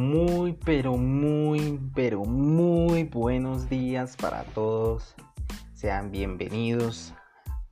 [0.00, 5.14] Muy, pero muy, pero muy buenos días para todos.
[5.74, 7.12] Sean bienvenidos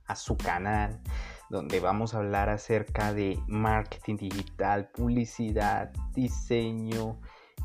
[0.05, 1.01] a su canal
[1.49, 7.19] donde vamos a hablar acerca de marketing digital, publicidad, diseño,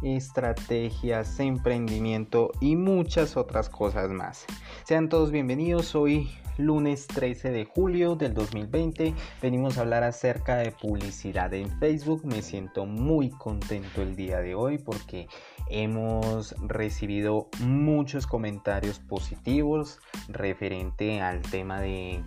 [0.05, 4.45] estrategias, emprendimiento y muchas otras cosas más.
[4.85, 5.95] Sean todos bienvenidos.
[5.95, 9.15] Hoy lunes 13 de julio del 2020.
[9.41, 12.25] Venimos a hablar acerca de publicidad en Facebook.
[12.25, 15.27] Me siento muy contento el día de hoy porque
[15.71, 19.99] hemos recibido muchos comentarios positivos
[20.29, 22.23] referente al tema de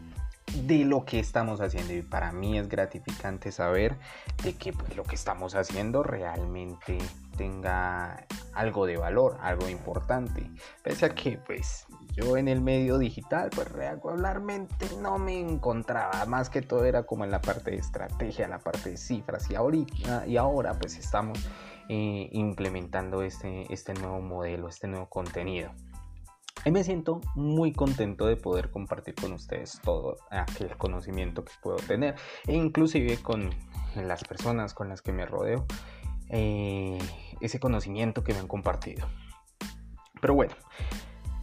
[0.65, 3.97] de lo que estamos haciendo y para mí es gratificante saber
[4.43, 6.97] de que pues, lo que estamos haciendo realmente
[7.37, 10.49] tenga algo de valor, algo importante.
[10.83, 16.49] Pese a que pues yo en el medio digital pues regularmente no me encontraba, más
[16.49, 20.25] que todo era como en la parte de estrategia, la parte de cifras y ahorita
[20.27, 21.39] y ahora pues estamos
[21.87, 25.71] eh, implementando este, este nuevo modelo, este nuevo contenido.
[26.65, 31.77] Y me siento muy contento de poder compartir con ustedes todo aquel conocimiento que puedo
[31.77, 33.51] tener e inclusive con
[33.95, 35.65] las personas con las que me rodeo
[36.29, 36.97] eh,
[37.41, 39.07] ese conocimiento que me han compartido.
[40.21, 40.53] Pero bueno,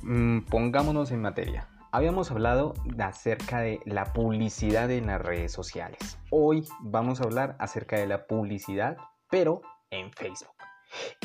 [0.02, 1.68] mm, pongámonos en materia.
[1.92, 6.18] Habíamos hablado acerca de la publicidad en las redes sociales.
[6.30, 8.96] Hoy vamos a hablar acerca de la publicidad,
[9.30, 10.56] pero en Facebook.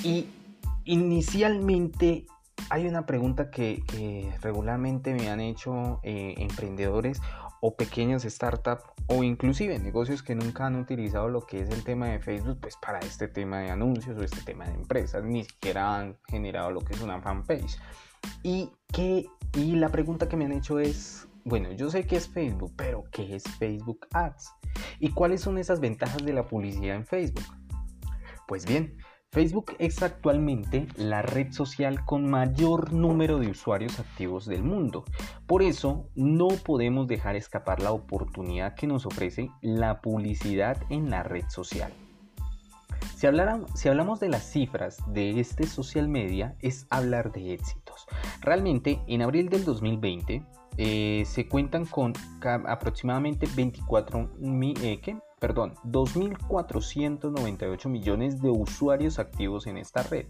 [0.03, 0.27] Y
[0.85, 2.27] inicialmente
[2.69, 3.81] hay una pregunta que,
[4.41, 7.21] regularmente me han hecho eh, emprendedores
[7.61, 12.07] o pequeñas startups o inclusive negocios que nunca han utilizado lo que es el tema
[12.07, 15.97] de Facebook pues para este tema de anuncios o este tema de empresas ni siquiera
[15.97, 17.77] han generado lo que es una fanpage
[18.43, 22.27] y que y la pregunta que me han hecho es bueno yo sé que es
[22.27, 24.53] Facebook pero qué es Facebook Ads
[24.99, 27.45] y cuáles son esas ventajas de la publicidad en Facebook
[28.47, 28.97] pues bien
[29.31, 35.05] Facebook es actualmente la red social con mayor número de usuarios activos del mundo.
[35.45, 41.21] Por eso no podemos dejar escapar la oportunidad que nos ofrece la publicidad en la
[41.21, 41.93] red social.
[43.15, 48.07] Si, hablamos de las cifras de este social media es hablar de éxitos.
[48.41, 50.41] Realmente en abril del 2020
[50.77, 55.01] eh, se cuentan con aproximadamente 24 mil, eh,
[55.39, 60.25] perdón, 2.498 millones de usuarios activos en esta red.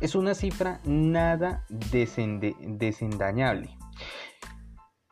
[0.00, 3.76] Es una cifra nada desendañable.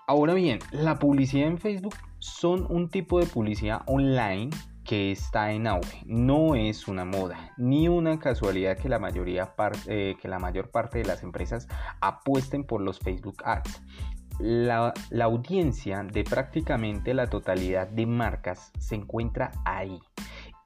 [0.07, 4.51] Ahora bien, la publicidad en Facebook son un tipo de publicidad online
[4.85, 6.03] que está en auge.
[6.05, 9.55] No es una moda, ni una casualidad que la, mayoría
[9.87, 11.69] eh, que la mayor parte de las empresas
[12.01, 13.83] apuesten por los Facebook Ads
[14.41, 20.01] la, audiencia de prácticamente la totalidad de marcas se encuentra ahí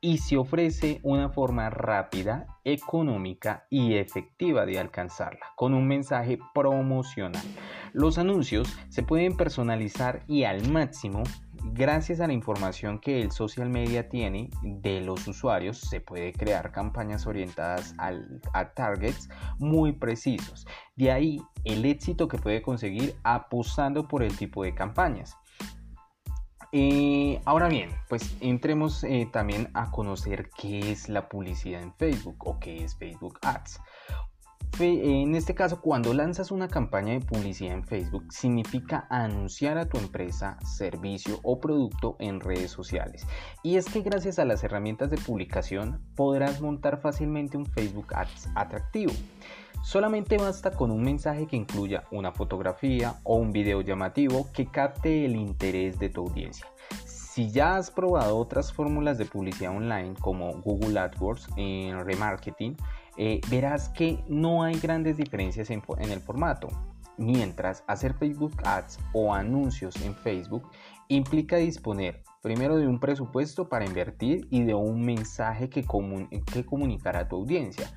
[0.01, 7.43] y se ofrece una forma rápida, económica y efectiva de alcanzarla con un mensaje promocional.
[7.93, 11.23] Los anuncios se pueden personalizar y al máximo
[11.73, 16.71] Gracias a la información que el social media tiene de los usuarios, se puede crear
[16.73, 20.67] campañas orientadas a targets muy precisos.
[20.95, 25.37] De ahí el éxito que puede conseguir apostando por el tipo de campañas.
[26.71, 32.37] Eh, ahora bien, pues entremos eh, también a conocer qué es la publicidad en Facebook
[32.47, 33.81] o qué es Facebook Ads.
[34.81, 39.99] En este caso, cuando lanzas una campaña de publicidad en Facebook, significa anunciar a tu
[39.99, 43.25] empresa, servicio o producto en redes sociales.
[43.63, 48.49] Y es que gracias a las herramientas de publicación podrás montar fácilmente un Facebook Ads
[48.57, 49.13] atractivo.
[49.85, 55.25] Solamente basta con un mensaje que incluya una fotografía o un video llamativo que capte
[55.25, 56.67] el interés de tu audiencia.
[57.05, 62.77] Si ya has probado otras fórmulas de publicidad online como Google AdWords en remarketing,
[63.17, 66.69] eh, verás que no hay grandes diferencias en, el formato.
[67.17, 70.69] Mientras hacer Facebook Ads o anuncios en Facebook
[71.09, 75.85] implica disponer primero de un presupuesto para invertir y de un mensaje que,
[76.53, 77.91] que comunicar a tu audiencia.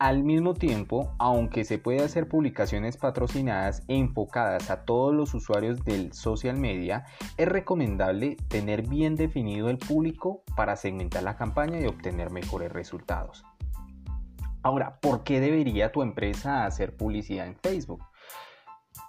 [0.00, 6.12] Al mismo tiempo, aunque se puede hacer publicaciones patrocinadas enfocadas a todos los usuarios del
[6.12, 7.06] social media,
[7.36, 13.44] es recomendable tener bien definido el público para segmentar la campaña y obtener mejores resultados.
[14.64, 18.02] Ahora, ¿por qué debería tu empresa hacer publicidad en Facebook?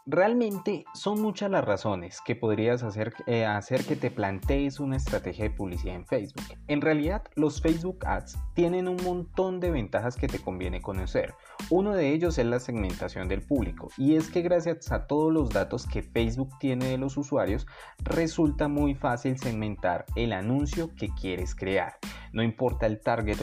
[0.07, 5.45] Realmente son muchas las razones que podrías hacer, eh, hacer que te plantees una estrategia
[5.45, 6.43] de publicidad en Facebook.
[6.67, 11.33] En realidad, los Facebook Ads tienen un montón de ventajas que te conviene conocer.
[11.71, 15.49] Uno de ellos es la segmentación del público y es que gracias a todos los
[15.49, 17.65] datos que Facebook tiene de los usuarios,
[18.03, 21.95] resulta muy fácil segmentar el anuncio que quieres crear.
[22.31, 23.37] No importa el target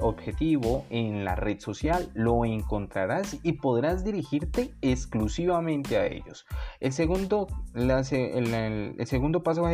[0.00, 6.46] objetivo en la red social, lo encontrarás y podrás dirigirte exclusivamente a ellos.
[6.80, 9.64] El segundo, el, segundo paso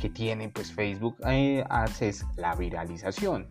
[0.00, 1.64] que tiene pues, Facebook eh,
[2.00, 3.48] es la viralización.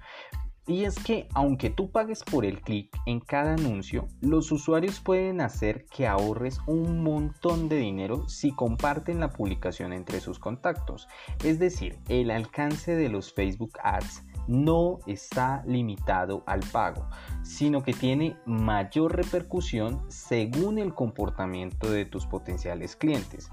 [0.65, 5.41] Y es que aunque tú pagues por el clic en cada anuncio, los usuarios pueden
[5.41, 11.09] hacer que ahorres un montón de dinero si comparten la publicación entre sus contactos.
[11.43, 17.07] Es decir, el alcance de los Facebook Ads no está limitado al pago,
[17.43, 23.51] sino que tiene mayor repercusión según el comportamiento de tus potenciales clientes.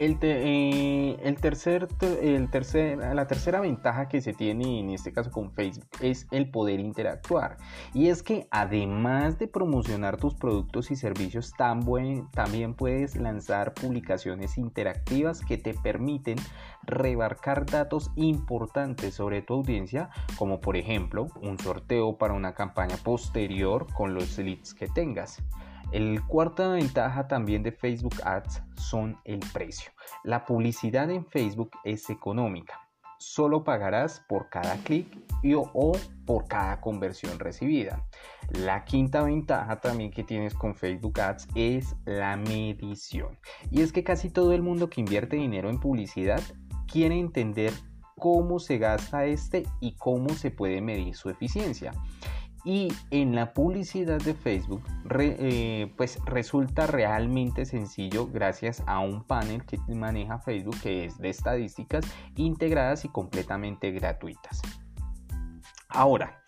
[0.00, 5.90] El, eh, el tercer, la tercera ventaja que se tiene en este caso con Facebook
[6.00, 7.58] es el poder interactuar.
[7.92, 15.42] Y es que además de promocionar tus productos y servicios, también puedes lanzar publicaciones interactivas
[15.42, 16.38] que te permiten
[16.82, 20.08] rebarcar datos importantes sobre tu audiencia,
[20.38, 25.42] como por ejemplo un sorteo para una campaña posterior con los leads que tengas.
[25.92, 29.90] El cuarta ventaja también de Facebook Ads son el precio.
[30.22, 32.80] La publicidad en Facebook es económica.
[33.18, 35.08] Solo pagarás por cada clic
[35.74, 35.92] o
[36.24, 38.06] por cada conversión recibida.
[38.50, 43.36] La quinta ventaja también que tienes con Facebook Ads es la medición.
[43.72, 46.40] Y es que casi todo el mundo que invierte dinero en publicidad
[46.86, 47.72] quiere entender
[48.16, 51.92] cómo se gasta este y cómo se puede medir su eficiencia
[52.64, 54.82] y en la publicidad de Facebook
[55.18, 61.30] eh, pues resulta realmente sencillo gracias a un panel que maneja Facebook que es de
[61.30, 62.04] estadísticas
[62.36, 64.60] integradas y completamente gratuitas.
[65.88, 66.40] Ahora,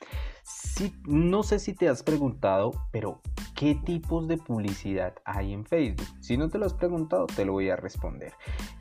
[0.42, 3.20] si, no sé si te has preguntado, pero
[3.54, 6.06] ¿qué tipos de publicidad hay en Facebook?
[6.20, 8.32] Si no te lo has preguntado, te lo voy a responder.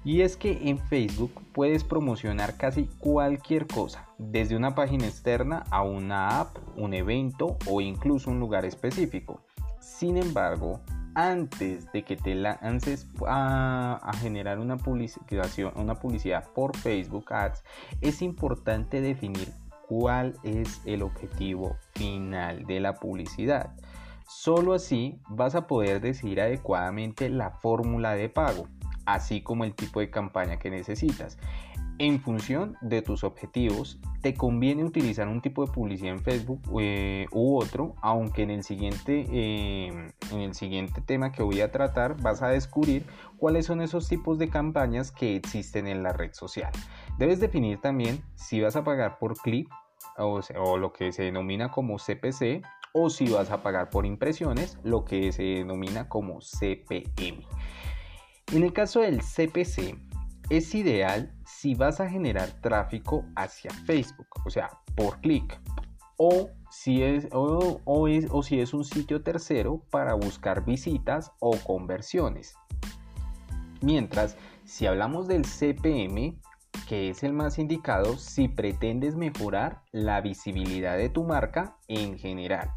[0.03, 5.83] Y es que en Facebook puedes promocionar casi cualquier cosa, desde una página externa a
[5.83, 9.41] una app, un evento o incluso un lugar específico.
[9.79, 10.81] Sin embargo,
[11.15, 14.77] antes de que te lances a, generar una
[15.75, 17.63] una publicidad por Facebook Ads,
[18.01, 19.53] es importante definir
[19.87, 23.75] cuál es el objetivo final de la publicidad.
[24.27, 28.69] Solo así vas a poder decidir adecuadamente la fórmula de pago,
[29.05, 31.37] así como el tipo de campaña que necesitas.
[32.03, 37.27] En función de tus objetivos, te conviene utilizar un tipo de publicidad en Facebook eh,
[37.31, 42.19] u otro, aunque en el, siguiente, eh, en el siguiente tema que voy a tratar
[42.19, 43.05] vas a descubrir
[43.37, 46.71] cuáles son esos tipos de campañas que existen en la red social.
[47.19, 49.69] Debes definir también si vas a pagar por clic
[50.17, 50.41] o,
[50.79, 52.63] lo que se denomina como CPC
[52.93, 57.45] o si vas a pagar por impresiones, lo que se denomina como CPM.
[58.53, 59.99] En el caso del CPC,
[60.49, 65.59] es ideal si vas a generar tráfico hacia Facebook, o sea, por clic,
[66.17, 71.51] o si es, o, es, o si es un sitio tercero para buscar visitas o
[71.57, 72.55] conversiones.
[73.81, 76.39] Mientras, si hablamos del CPM,
[76.87, 82.71] que es el más indicado si pretendes mejorar la visibilidad de tu marca en general.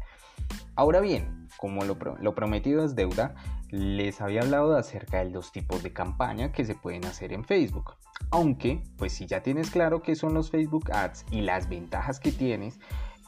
[0.75, 3.35] Ahora bien, como lo, prometido es deuda,
[3.75, 7.95] les había hablado acerca de los tipos de campaña que se pueden hacer en Facebook.
[8.31, 12.31] Aunque, pues si ya tienes claro qué son los Facebook Ads y las ventajas que
[12.31, 12.79] tienes,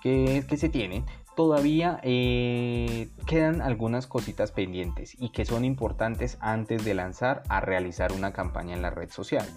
[0.01, 6.85] que, que se tienen, todavía eh, quedan algunas cositas pendientes y que son importantes antes
[6.85, 9.47] de lanzar a realizar una campaña en la red social.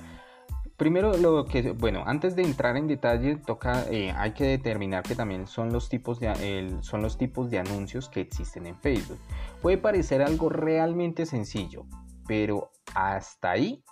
[0.80, 5.14] Primero, lo que, bueno, antes de entrar en detalle, toca, eh, hay que determinar que
[5.14, 9.18] también son los, tipos de, son los tipos de anuncios que existen en Facebook.
[9.60, 11.84] Puede parecer algo realmente sencillo,
[12.26, 13.84] pero hasta ahí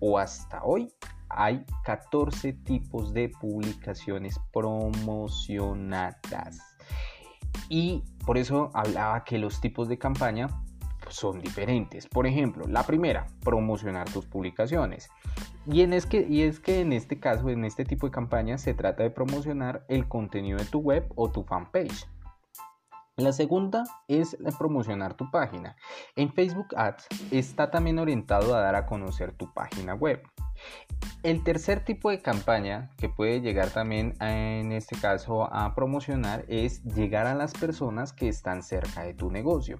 [0.00, 0.92] o hasta hoy
[1.28, 6.58] hay 14 tipos de publicaciones promocionadas.
[7.68, 10.48] Y por eso hablaba que los tipos de campaña
[11.10, 12.08] son diferentes.
[12.08, 15.08] Por ejemplo, la primera, promocionar tus publicaciones.
[15.66, 18.60] Y, en es que, y es que en este caso, en este tipo de campañas,
[18.60, 22.06] se trata de promocionar el contenido de tu web o tu fanpage.
[23.16, 25.76] La segunda es promocionar tu página.
[26.16, 30.20] En Facebook Ads está también orientado a dar a conocer tu página web.
[31.22, 36.82] El tercer tipo de campaña que puede llegar también en este caso a promocionar es
[36.82, 39.78] llegar a las personas que están cerca de tu negocio.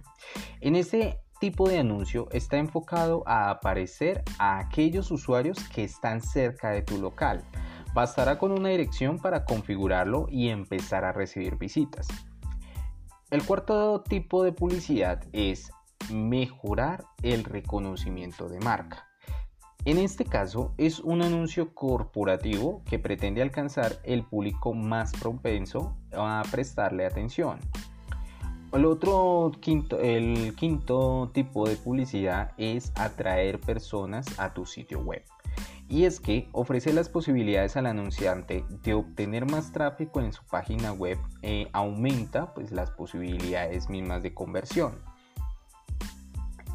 [0.61, 6.71] En este tipo de anuncio está enfocado a aparecer a aquellos usuarios que están cerca
[6.71, 7.45] de tu local.
[7.95, 12.09] Bastará con una dirección para configurarlo y empezar a recibir visitas.
[13.31, 15.71] El cuarto tipo de publicidad es
[16.13, 19.07] mejorar el reconocimiento de marca.
[19.85, 26.43] En este caso es un anuncio corporativo que pretende alcanzar el público más propenso a
[26.51, 27.61] prestarle atención.
[28.75, 35.23] El otro quinto, el quinto tipo de publicidad es atraer personas a tu sitio web.
[35.89, 40.93] Y es que ofrece las posibilidades al anunciante de obtener más tráfico en su página
[40.93, 44.99] web e aumenta pues, las posibilidades mismas de conversión.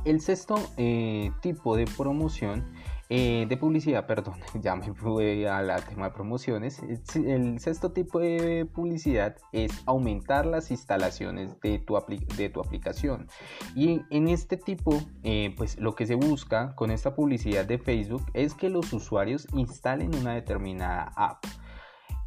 [0.06, 2.64] El sexto eh, tipo de promoción
[3.12, 6.82] eh, de publicidad, perdón, ya me fui al tema de promociones.
[7.16, 11.98] El sexto tipo de publicidad es aumentar las instalaciones de tu,
[12.38, 13.28] de tu aplicación.
[13.76, 18.26] Y en este tipo, eh, pues lo que se busca con esta publicidad de Facebook
[18.34, 21.44] es que los usuarios instalen una determinada app.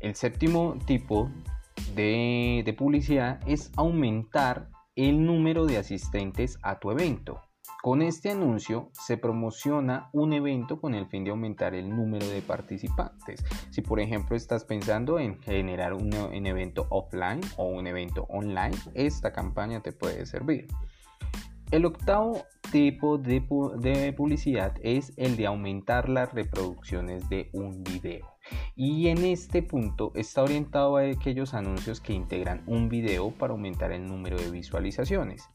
[0.01, 1.31] El séptimo tipo
[1.95, 7.41] de, de publicidad es aumentar el número de asistentes a tu evento.
[7.83, 12.41] Con este anuncio se promociona un evento con el fin de aumentar el número de
[12.41, 13.45] participantes.
[13.71, 16.13] Si por ejemplo estás pensando en generar un,
[16.47, 20.69] evento offline o un evento online, esta campaña te puede servir.
[21.73, 23.41] El octavo tipo de,
[24.17, 28.29] publicidad es el de aumentar las reproducciones de un video.
[28.77, 33.91] Y en este punto está orientado a aquellos anuncios que integran un video para aumentar
[33.91, 35.49] el número de visualizaciones.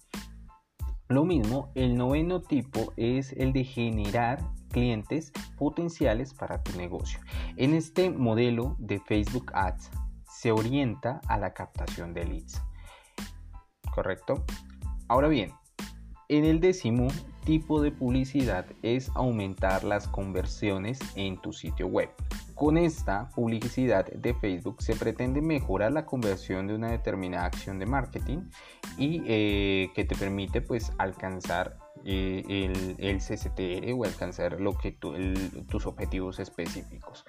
[1.09, 4.39] Lo mismo, el noveno tipo es el de generar
[4.71, 7.19] clientes potenciales para tu negocio.
[7.55, 9.89] En este modelo de Facebook Ads
[10.29, 12.61] se orienta a la captación de leads.
[13.93, 14.43] ¿Correcto?
[15.07, 15.53] Ahora bien,
[16.29, 17.07] en el décimo
[17.45, 22.09] tipo de publicidad es aumentar las conversiones en tu sitio web.
[22.55, 27.85] Con esta publicidad de Facebook se pretende mejorar la conversión de una determinada acción de
[27.85, 28.39] marketing
[28.97, 32.43] y eh, que te permite pues alcanzar eh,
[32.97, 37.25] el, CCTR o alcanzar lo que tus objetivos específicos.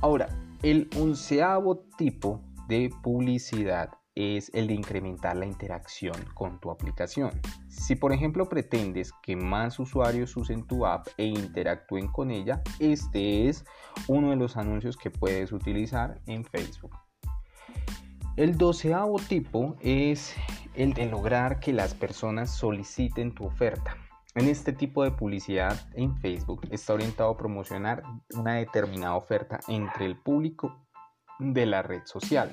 [0.00, 0.28] Ahora,
[0.62, 7.30] el onceavo tipo de publicidad es el de incrementar la interacción con tu aplicación.
[7.68, 13.48] Si por ejemplo pretendes que más usuarios usen tu app e interactúen con ella, este
[13.48, 13.64] es
[14.08, 16.96] uno de los anuncios que puedes utilizar en Facebook.
[18.36, 20.34] El doceavo tipo es
[20.74, 23.96] el de lograr que las personas soliciten tu oferta.
[24.34, 28.02] En este tipo de publicidad en Facebook está orientado a promocionar
[28.34, 30.86] una determinada oferta entre el público
[31.38, 32.50] de la red social.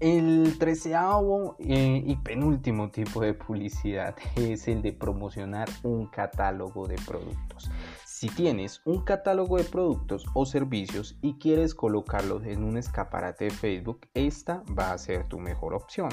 [0.00, 6.96] El treceavo eh, y penúltimo tipo de publicidad es el de promocionar un catálogo de
[7.06, 7.70] productos.
[8.04, 13.50] Si tienes un catálogo de productos o servicios y quieres colocarlos en un escaparate de
[13.50, 16.08] Facebook, esta va a ser tu mejor opción.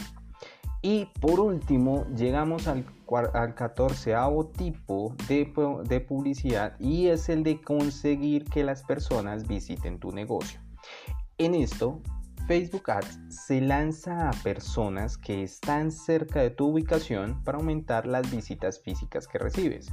[0.84, 2.86] Y por último, llegamos al,
[3.34, 5.52] al catorceavo tipo de,
[5.88, 10.60] de publicidad y es el de conseguir que las personas visiten tu negocio.
[11.38, 12.02] En esto
[12.52, 18.30] Facebook Ads se lanza a personas que están cerca de tu ubicación para aumentar las
[18.30, 19.88] visitas físicas que recibes.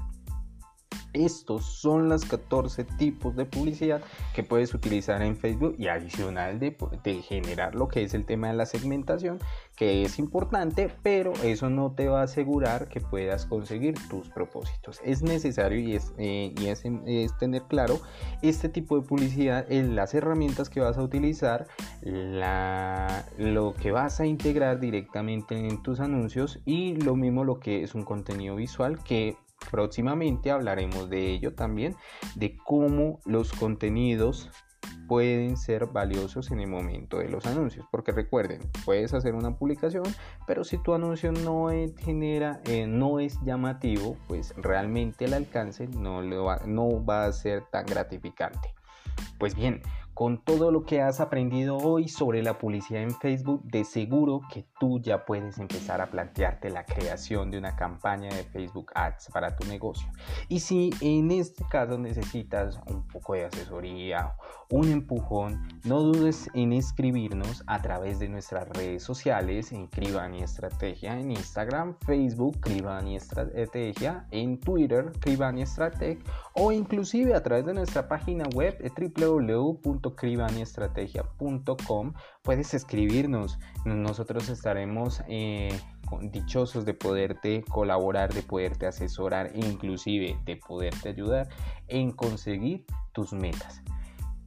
[1.12, 4.02] Estos son los 14 tipos de publicidad
[4.34, 6.76] que puedes utilizar en Facebook y adicional de,
[7.22, 9.38] generar lo que es el tema de la segmentación,
[9.74, 15.00] que es importante, pero eso no te va a asegurar que puedas conseguir tus propósitos.
[15.04, 16.54] Es necesario y es, eh,
[17.06, 18.00] es, tener claro
[18.42, 21.66] este tipo de publicidad, en las herramientas que vas a utilizar,
[22.02, 27.94] lo que vas a integrar directamente en tus anuncios y lo mismo lo que es
[27.94, 29.36] un contenido visual que
[29.70, 31.94] Próximamente hablaremos de ello también,
[32.34, 34.50] de cómo los contenidos
[35.08, 37.86] pueden ser valiosos en el momento de los anuncios.
[37.90, 40.04] Porque recuerden, puedes hacer una publicación,
[40.46, 46.22] pero si tu anuncio no genera, eh, no es llamativo, pues realmente el alcance no,
[46.22, 48.74] no va a ser tan gratificante.
[49.38, 49.82] Pues bien,
[50.18, 54.66] con todo lo que has aprendido hoy sobre la publicidad en Facebook, de seguro que
[54.80, 59.54] tú ya puedes empezar a plantearte la creación de una campaña de Facebook Ads para
[59.54, 60.10] tu negocio.
[60.48, 64.34] Y si en este caso necesitas un poco de asesoría,
[64.70, 71.16] un empujón, no dudes en escribirnos a través de nuestras redes sociales en Cribani Estrategia
[71.16, 76.18] en Instagram, Facebook Cribani Estrategia, en Twitter Cribani Estrateg
[76.54, 78.76] o inclusive a través de nuestra página web
[79.16, 82.12] www cribanistrategia.com
[82.42, 83.58] puedes escribirnos.
[83.84, 85.78] Nosotros estaremos eh,
[86.22, 91.48] dichosos de poderte colaborar, de poderte asesorar inclusive de poderte ayudar
[91.88, 93.82] en conseguir tus metas.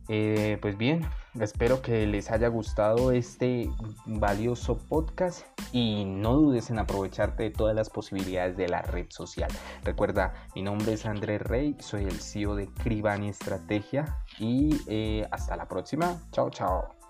[0.07, 1.05] Eh, pues bien,
[1.39, 3.69] espero que les haya gustado este
[4.05, 9.51] valioso podcast y no dudes en aprovecharte de todas las posibilidades de la red social.
[9.83, 15.55] Recuerda, mi nombre es Andrés Rey, soy el CEO de Cribani Estrategia y eh, hasta
[15.55, 16.21] la próxima.
[16.31, 17.00] Chao, chao.